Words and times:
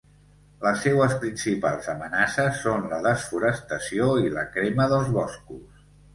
Les 0.61 0.77
seues 0.85 1.11
principals 1.23 1.89
amenaces 1.93 2.57
són 2.65 2.89
la 2.95 2.99
desforestació 3.09 4.09
i 4.25 4.35
la 4.39 4.49
crema 4.57 4.89
dels 4.97 5.15
boscos. 5.21 5.87